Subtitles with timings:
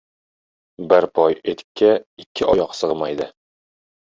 [0.93, 1.91] •Bir poy etikka
[2.25, 3.33] ikki oyoq sig‘maydi.